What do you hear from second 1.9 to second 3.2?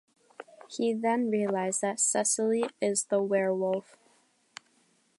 Cecily is